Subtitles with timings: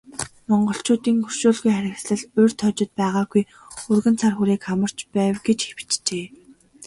[0.49, 3.43] Монголчуудын өршөөлгүй харгислал урьд хожид байгаагүй
[3.91, 6.25] өргөн цар хүрээг хамарч байв гэж бичжээ.